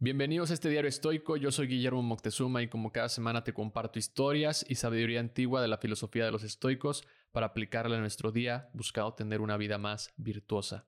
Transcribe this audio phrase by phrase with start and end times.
[0.00, 3.98] Bienvenidos a este diario estoico, yo soy Guillermo Moctezuma y como cada semana te comparto
[3.98, 8.70] historias y sabiduría antigua de la filosofía de los estoicos para aplicarla en nuestro día
[8.74, 10.86] buscando tener una vida más virtuosa.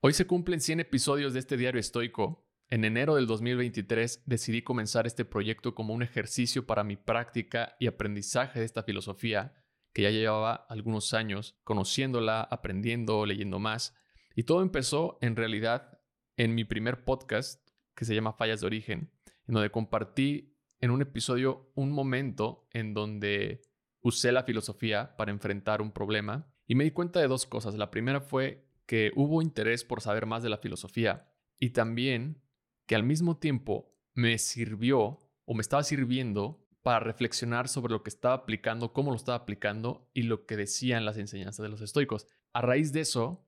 [0.00, 2.48] Hoy se cumplen 100 episodios de este diario estoico.
[2.70, 7.88] En enero del 2023 decidí comenzar este proyecto como un ejercicio para mi práctica y
[7.88, 9.52] aprendizaje de esta filosofía,
[9.92, 13.94] que ya llevaba algunos años conociéndola, aprendiendo, leyendo más.
[14.34, 16.00] Y todo empezó en realidad
[16.38, 17.69] en mi primer podcast
[18.00, 19.10] que se llama Fallas de Origen,
[19.46, 23.60] en donde compartí en un episodio un momento en donde
[24.00, 27.74] usé la filosofía para enfrentar un problema y me di cuenta de dos cosas.
[27.74, 32.40] La primera fue que hubo interés por saber más de la filosofía y también
[32.86, 38.08] que al mismo tiempo me sirvió o me estaba sirviendo para reflexionar sobre lo que
[38.08, 42.26] estaba aplicando, cómo lo estaba aplicando y lo que decían las enseñanzas de los estoicos.
[42.54, 43.46] A raíz de eso,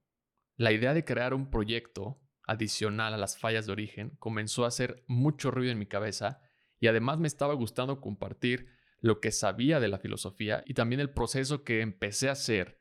[0.59, 2.21] la idea de crear un proyecto
[2.52, 6.41] adicional a las fallas de origen comenzó a hacer mucho ruido en mi cabeza
[6.80, 8.68] y además me estaba gustando compartir
[9.01, 12.80] lo que sabía de la filosofía y también el proceso que empecé a hacer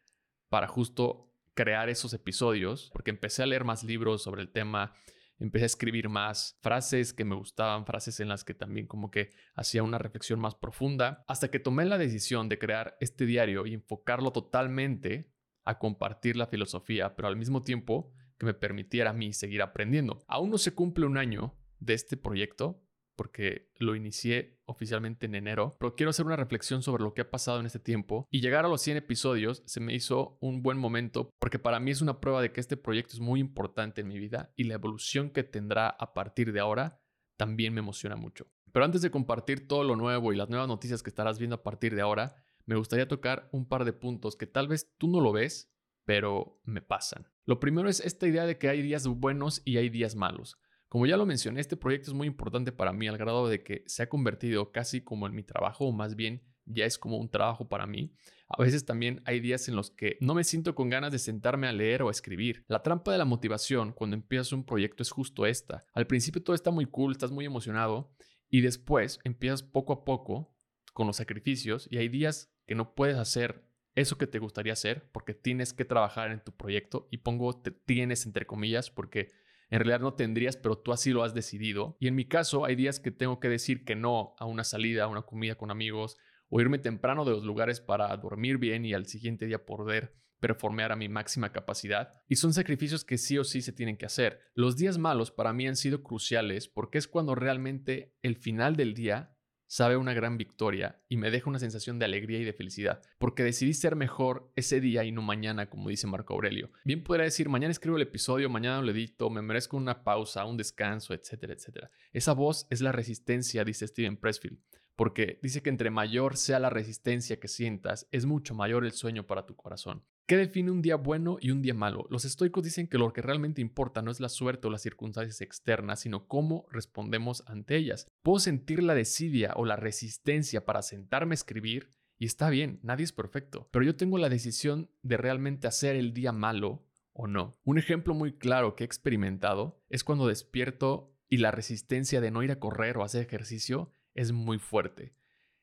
[0.50, 4.94] para justo crear esos episodios, porque empecé a leer más libros sobre el tema,
[5.40, 9.32] empecé a escribir más frases que me gustaban, frases en las que también como que
[9.56, 13.74] hacía una reflexión más profunda, hasta que tomé la decisión de crear este diario y
[13.74, 15.32] enfocarlo totalmente
[15.64, 20.24] a compartir la filosofía, pero al mismo tiempo que me permitiera a mí seguir aprendiendo.
[20.28, 22.84] Aún no se cumple un año de este proyecto,
[23.16, 27.30] porque lo inicié oficialmente en enero, pero quiero hacer una reflexión sobre lo que ha
[27.30, 30.80] pasado en este tiempo y llegar a los 100 episodios se me hizo un buen
[30.80, 34.08] momento porque para mí es una prueba de que este proyecto es muy importante en
[34.08, 37.00] mi vida y la evolución que tendrá a partir de ahora
[37.38, 38.48] también me emociona mucho.
[38.72, 41.64] Pero antes de compartir todo lo nuevo y las nuevas noticias que estarás viendo a
[41.64, 45.22] partir de ahora, me gustaría tocar un par de puntos que tal vez tú no
[45.22, 45.72] lo ves,
[46.06, 47.31] pero me pasan.
[47.46, 50.58] Lo primero es esta idea de que hay días buenos y hay días malos.
[50.90, 53.84] Como ya lo mencioné, este proyecto es muy importante para mí al grado de que
[53.88, 57.30] se ha convertido casi como en mi trabajo, o más bien ya es como un
[57.30, 58.14] trabajo para mí.
[58.50, 61.68] A veces también hay días en los que no me siento con ganas de sentarme
[61.68, 62.66] a leer o a escribir.
[62.68, 65.86] La trampa de la motivación cuando empiezas un proyecto es justo esta.
[65.94, 68.14] Al principio todo está muy cool, estás muy emocionado
[68.50, 70.54] y después empiezas poco a poco
[70.94, 73.66] con los sacrificios y hay días que no puedes hacer
[73.96, 77.72] eso que te gustaría hacer porque tienes que trabajar en tu proyecto y pongo te
[77.72, 79.32] tienes entre comillas porque
[79.70, 81.96] en realidad no tendrías, pero tú así lo has decidido.
[82.00, 85.06] Y en mi caso hay días que tengo que decir que no a una salida,
[85.06, 86.18] a una comida con amigos
[86.50, 90.92] o irme temprano de los lugares para dormir bien y al siguiente día poder performear
[90.92, 92.16] a mi máxima capacidad.
[92.28, 94.42] Y son sacrificios que sí o sí se tienen que hacer.
[94.54, 98.94] Los días malos para mí han sido cruciales porque es cuando realmente el final del
[98.94, 99.31] día
[99.72, 103.42] sabe una gran victoria y me deja una sensación de alegría y de felicidad, porque
[103.42, 106.72] decidí ser mejor ese día y no mañana, como dice Marco Aurelio.
[106.84, 110.58] Bien podría decir, mañana escribo el episodio, mañana lo edito, me merezco una pausa, un
[110.58, 111.90] descanso, etcétera, etcétera.
[112.12, 114.60] Esa voz es la resistencia, dice Steven Pressfield,
[114.98, 119.26] porque dice que entre mayor sea la resistencia que sientas, es mucho mayor el sueño
[119.26, 120.04] para tu corazón.
[120.26, 122.08] ¿Qué define un día bueno y un día malo?
[122.10, 125.42] Los estoicos dicen que lo que realmente importa no es la suerte o las circunstancias
[125.42, 128.08] externas, sino cómo respondemos ante ellas.
[128.22, 133.04] Puedo sentir la desidia o la resistencia para sentarme a escribir y está bien, nadie
[133.04, 137.60] es perfecto, pero yo tengo la decisión de realmente hacer el día malo o no.
[137.64, 142.44] Un ejemplo muy claro que he experimentado es cuando despierto y la resistencia de no
[142.44, 145.16] ir a correr o hacer ejercicio es muy fuerte.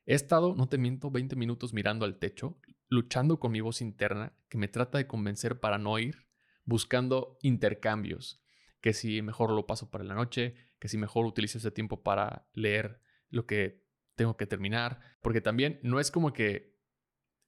[0.05, 4.33] He estado, no te miento, 20 minutos mirando al techo, luchando con mi voz interna
[4.49, 6.27] que me trata de convencer para no ir,
[6.65, 8.43] buscando intercambios,
[8.81, 12.49] que si mejor lo paso para la noche, que si mejor utilizo ese tiempo para
[12.53, 13.01] leer
[13.31, 13.85] lo que
[14.15, 16.77] tengo que terminar, porque también no es como que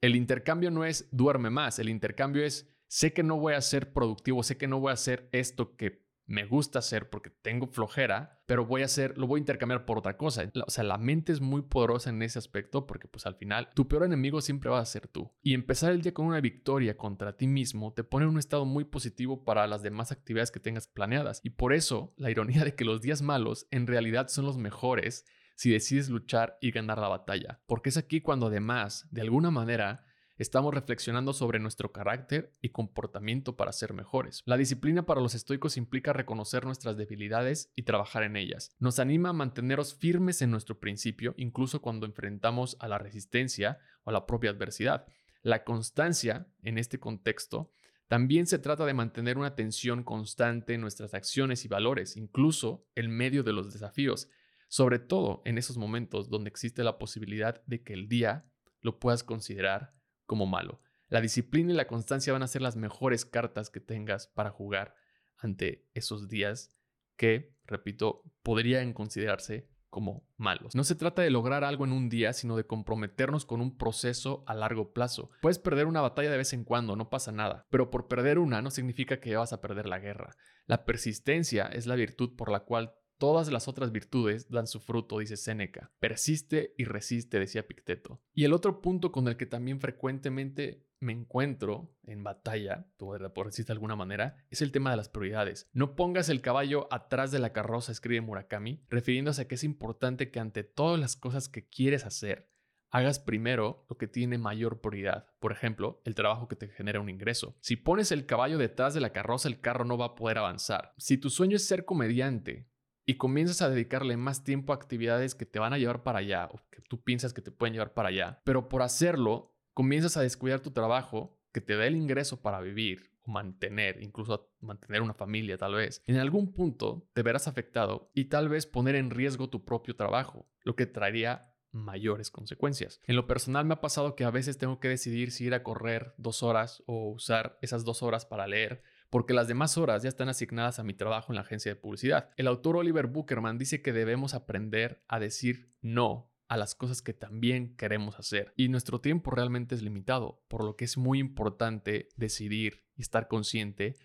[0.01, 3.93] el intercambio no es duerme más, el intercambio es sé que no voy a ser
[3.93, 8.41] productivo, sé que no voy a hacer esto que me gusta hacer porque tengo flojera,
[8.47, 10.49] pero voy a hacer, lo voy a intercambiar por otra cosa.
[10.65, 13.89] O sea, la mente es muy poderosa en ese aspecto porque pues al final tu
[13.89, 15.33] peor enemigo siempre va a ser tú.
[15.43, 18.65] Y empezar el día con una victoria contra ti mismo te pone en un estado
[18.65, 21.41] muy positivo para las demás actividades que tengas planeadas.
[21.43, 25.27] Y por eso la ironía de que los días malos en realidad son los mejores
[25.57, 27.61] si decides luchar y ganar la batalla.
[27.67, 30.07] Porque es aquí cuando además, de alguna manera,
[30.41, 34.41] Estamos reflexionando sobre nuestro carácter y comportamiento para ser mejores.
[34.47, 38.75] La disciplina para los estoicos implica reconocer nuestras debilidades y trabajar en ellas.
[38.79, 44.09] Nos anima a mantenernos firmes en nuestro principio, incluso cuando enfrentamos a la resistencia o
[44.09, 45.05] a la propia adversidad.
[45.43, 47.71] La constancia, en este contexto,
[48.09, 53.11] también se trata de mantener una atención constante en nuestras acciones y valores, incluso en
[53.11, 54.31] medio de los desafíos,
[54.69, 58.47] sobre todo en esos momentos donde existe la posibilidad de que el día
[58.81, 60.00] lo puedas considerar
[60.31, 60.81] como malo.
[61.09, 64.95] La disciplina y la constancia van a ser las mejores cartas que tengas para jugar
[65.37, 66.77] ante esos días
[67.17, 70.77] que repito, podrían considerarse como malos.
[70.77, 74.45] No se trata de lograr algo en un día, sino de comprometernos con un proceso
[74.47, 75.31] a largo plazo.
[75.43, 78.63] Puedes perder una batalla de vez en cuando, no pasa nada, pero por perder una
[78.63, 80.37] no significa que vas a perder la guerra.
[80.67, 85.19] La persistencia es la virtud por la cual Todas las otras virtudes dan su fruto,
[85.19, 85.93] dice Séneca.
[86.01, 88.23] Persiste y resiste, decía Picteto.
[88.33, 93.67] Y el otro punto con el que también frecuentemente me encuentro en batalla, por decir
[93.67, 95.69] de alguna manera, es el tema de las prioridades.
[95.75, 100.31] No pongas el caballo atrás de la carroza, escribe Murakami, refiriéndose a que es importante
[100.31, 102.51] que ante todas las cosas que quieres hacer,
[102.89, 105.27] hagas primero lo que tiene mayor prioridad.
[105.41, 107.55] Por ejemplo, el trabajo que te genera un ingreso.
[107.61, 110.95] Si pones el caballo detrás de la carroza, el carro no va a poder avanzar.
[110.97, 112.71] Si tu sueño es ser comediante,
[113.07, 116.49] y comienzas a dedicarle más tiempo a actividades que te van a llevar para allá
[116.53, 120.23] o que tú piensas que te pueden llevar para allá, pero por hacerlo comienzas a
[120.23, 125.15] descuidar tu trabajo que te da el ingreso para vivir o mantener, incluso mantener una
[125.15, 129.49] familia tal vez, en algún punto te verás afectado y tal vez poner en riesgo
[129.49, 133.01] tu propio trabajo, lo que traería mayores consecuencias.
[133.07, 135.63] En lo personal me ha pasado que a veces tengo que decidir si ir a
[135.63, 140.09] correr dos horas o usar esas dos horas para leer porque las demás horas ya
[140.09, 142.31] están asignadas a mi trabajo en la agencia de publicidad.
[142.37, 147.13] El autor Oliver Buckerman dice que debemos aprender a decir no a las cosas que
[147.13, 148.53] también queremos hacer.
[148.57, 153.29] Y nuestro tiempo realmente es limitado, por lo que es muy importante decidir y estar
[153.29, 153.97] consciente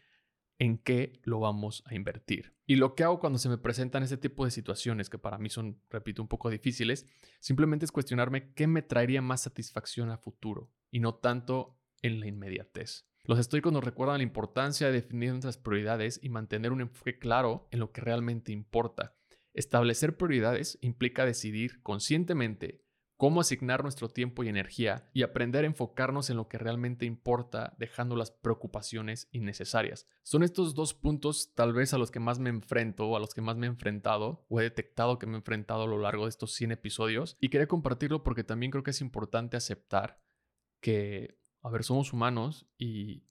[0.59, 2.55] en qué lo vamos a invertir.
[2.67, 5.49] Y lo que hago cuando se me presentan este tipo de situaciones, que para mí
[5.49, 7.07] son, repito, un poco difíciles,
[7.39, 12.27] simplemente es cuestionarme qué me traería más satisfacción a futuro y no tanto en la
[12.27, 13.07] inmediatez.
[13.27, 17.68] Los estoicos nos recuerdan la importancia de definir nuestras prioridades y mantener un enfoque claro
[17.72, 19.16] en lo que realmente importa.
[19.56, 22.86] Establecer prioridades implica decidir conscientemente
[23.18, 27.74] cómo asignar nuestro tiempo y energía y aprender a enfocarnos en lo que realmente importa,
[27.80, 30.07] dejando las preocupaciones innecesarias.
[30.22, 33.33] Son estos dos puntos tal vez a los que más me enfrento o a los
[33.33, 36.25] que más me he enfrentado o he detectado que me he enfrentado a lo largo
[36.25, 40.22] de estos 100 episodios y quería compartirlo porque también creo que es importante aceptar
[40.80, 43.23] que a ver, somos humanos y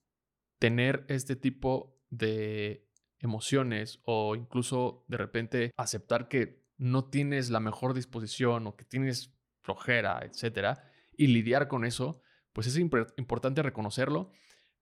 [0.59, 2.85] tener este tipo de
[3.19, 9.33] emociones o incluso de repente aceptar que no tienes la mejor disposición o que tienes
[9.61, 12.21] flojera, etcétera, y lidiar con eso,
[12.51, 14.31] pues es importante reconocerlo,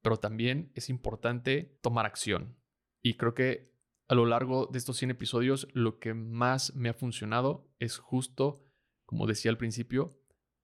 [0.02, 2.58] pero también es importante tomar acción.
[3.04, 3.72] Y creo que
[4.08, 8.66] a lo largo de estos 100 episodios, lo que más me ha funcionado es justo,
[9.06, 10.20] como decía al principio,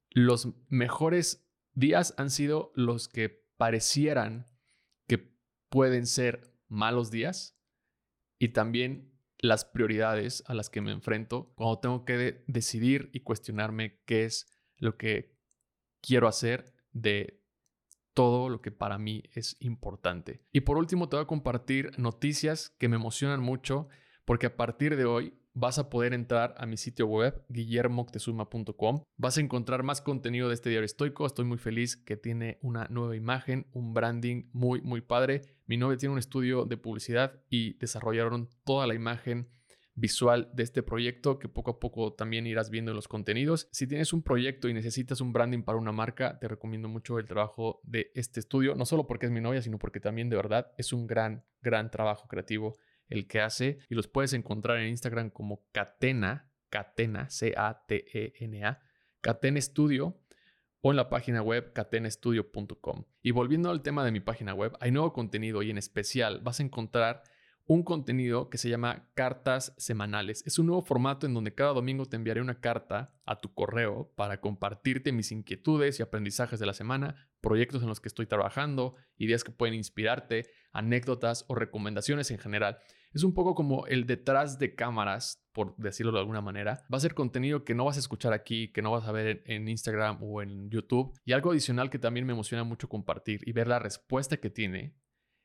[0.10, 1.49] los mejores
[1.80, 4.46] días han sido los que parecieran
[5.08, 5.34] que
[5.70, 7.58] pueden ser malos días
[8.38, 14.02] y también las prioridades a las que me enfrento cuando tengo que decidir y cuestionarme
[14.06, 14.48] qué es
[14.78, 15.38] lo que
[16.02, 17.42] quiero hacer de
[18.14, 20.42] todo lo que para mí es importante.
[20.52, 23.88] Y por último te voy a compartir noticias que me emocionan mucho
[24.26, 29.04] porque a partir de hoy vas a poder entrar a mi sitio web guillermoctezuma.com.
[29.18, 31.26] Vas a encontrar más contenido de este diario estoico.
[31.26, 35.42] Estoy muy feliz que tiene una nueva imagen, un branding muy, muy padre.
[35.66, 39.50] Mi novia tiene un estudio de publicidad y desarrollaron toda la imagen
[40.00, 43.68] visual de este proyecto que poco a poco también irás viendo en los contenidos.
[43.72, 47.28] Si tienes un proyecto y necesitas un branding para una marca, te recomiendo mucho el
[47.28, 50.72] trabajo de este estudio, no solo porque es mi novia, sino porque también de verdad
[50.78, 52.78] es un gran, gran trabajo creativo
[53.10, 58.82] el que hace y los puedes encontrar en Instagram como Catena, Catena, C-A-T-E-N-A,
[59.22, 60.18] Catena Studio
[60.82, 63.04] o en la página web catenestudio.com.
[63.22, 66.60] Y volviendo al tema de mi página web, hay nuevo contenido y en especial vas
[66.60, 67.24] a encontrar
[67.70, 70.42] un contenido que se llama cartas semanales.
[70.48, 74.12] Es un nuevo formato en donde cada domingo te enviaré una carta a tu correo
[74.16, 78.96] para compartirte mis inquietudes y aprendizajes de la semana, proyectos en los que estoy trabajando,
[79.18, 82.80] ideas que pueden inspirarte, anécdotas o recomendaciones en general.
[83.14, 86.88] Es un poco como el detrás de cámaras, por decirlo de alguna manera.
[86.92, 89.44] Va a ser contenido que no vas a escuchar aquí, que no vas a ver
[89.46, 91.14] en Instagram o en YouTube.
[91.24, 94.96] Y algo adicional que también me emociona mucho compartir y ver la respuesta que tiene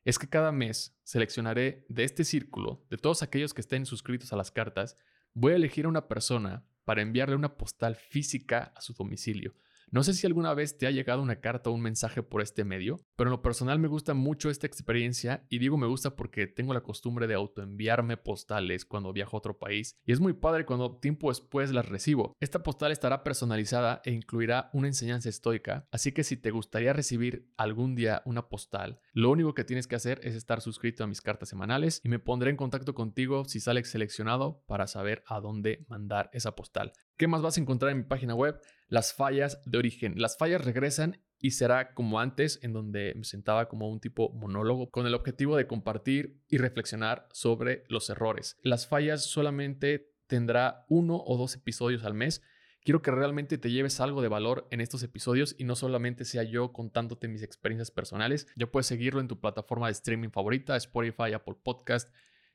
[0.04, 4.36] es que cada mes seleccionaré de este círculo, de todos aquellos que estén suscritos a
[4.36, 4.96] las cartas,
[5.32, 9.54] voy a elegir a una persona para enviarle una postal física a su domicilio.
[9.94, 12.64] No sé si alguna vez te ha llegado una carta o un mensaje por este
[12.64, 16.48] medio, pero en lo personal me gusta mucho esta experiencia y digo me gusta porque
[16.48, 20.66] tengo la costumbre de autoenviarme postales cuando viajo a otro país y es muy padre
[20.66, 22.36] cuando tiempo después las recibo.
[22.40, 27.52] Esta postal estará personalizada e incluirá una enseñanza estoica, así que si te gustaría recibir
[27.56, 31.20] algún día una postal, lo único que tienes que hacer es estar suscrito a mis
[31.20, 35.86] cartas semanales y me pondré en contacto contigo si sales seleccionado para saber a dónde
[35.88, 36.90] mandar esa postal.
[37.16, 38.60] ¿Qué más vas a encontrar en mi página web?
[38.88, 40.14] Las fallas de origen.
[40.16, 44.90] Las fallas regresan y será como antes, en donde me sentaba como un tipo monólogo
[44.90, 48.58] con el objetivo de compartir y reflexionar sobre los errores.
[48.62, 52.42] Las fallas solamente tendrá uno o dos episodios al mes.
[52.82, 56.44] Quiero que realmente te lleves algo de valor en estos episodios y no solamente sea
[56.44, 58.46] yo contándote mis experiencias personales.
[58.56, 62.10] Ya puedes seguirlo en tu plataforma de streaming favorita, Spotify, Apple Podcast,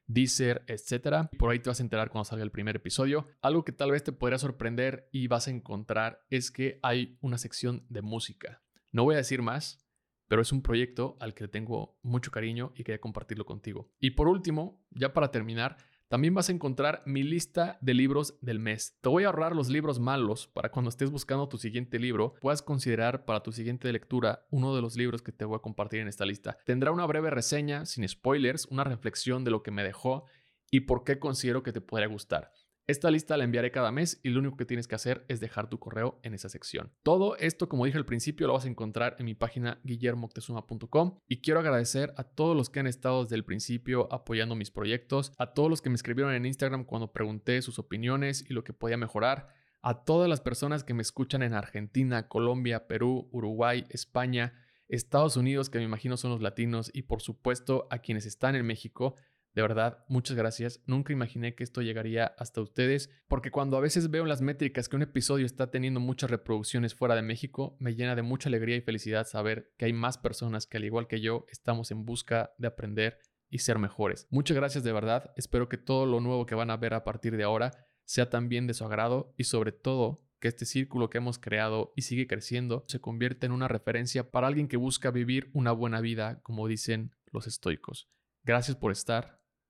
[0.10, 1.30] Deezer, etc.
[1.38, 3.28] Por ahí te vas a enterar cuando salga el primer episodio.
[3.42, 7.38] Algo que tal vez te podría sorprender y vas a encontrar es que hay una
[7.38, 8.62] sección de música.
[8.92, 9.86] No voy a decir más,
[10.28, 13.92] pero es un proyecto al que tengo mucho cariño y quería compartirlo contigo.
[14.00, 15.78] Y por último, ya para terminar,
[16.10, 18.98] también vas a encontrar mi lista de libros del mes.
[19.00, 22.64] Te voy a ahorrar los libros malos para cuando estés buscando tu siguiente libro, puedas
[22.64, 26.08] considerar para tu siguiente lectura uno de los libros que te voy a compartir en
[26.08, 26.58] esta lista.
[26.66, 30.26] Tendrá una breve reseña, sin spoilers, una reflexión de lo que me dejó
[30.72, 32.52] y por qué considero que te podría gustar.
[32.90, 35.70] Esta lista la enviaré cada mes y lo único que tienes que hacer es dejar
[35.70, 36.92] tu correo en esa sección.
[37.04, 41.42] Todo esto, como dije al principio, lo vas a encontrar en mi página guillermoctezuma.com y
[41.42, 45.54] quiero agradecer a todos los que han estado desde el principio apoyando mis proyectos, a
[45.54, 48.98] todos los que me escribieron en Instagram cuando pregunté sus opiniones y lo que podía
[48.98, 49.50] mejorar,
[49.84, 54.56] a todas las personas que me escuchan en Argentina, Colombia, Perú, Uruguay, España,
[54.88, 58.66] Estados Unidos, que me imagino son los latinos, y por supuesto a quienes están en
[58.66, 59.16] México.
[59.54, 60.82] De verdad, muchas gracias.
[60.86, 64.88] Nunca imaginé que esto llegaría hasta ustedes, porque cuando a veces veo en las métricas
[64.88, 68.76] que un episodio está teniendo muchas reproducciones fuera de México, me llena de mucha alegría
[68.76, 72.54] y felicidad saber que hay más personas que al igual que yo estamos en busca
[72.58, 74.28] de aprender y ser mejores.
[74.30, 75.34] Muchas gracias de verdad.
[75.36, 77.72] Espero que todo lo nuevo que van a ver a partir de ahora
[78.06, 82.04] sea también de su agrado y sobre todo que este círculo que hemos creado y
[82.04, 86.42] sigue creciendo se convierta en una referencia para alguien que busca vivir una buena vida,
[86.44, 88.10] como dicen los estoicos.
[88.44, 89.39] Gracias por estar.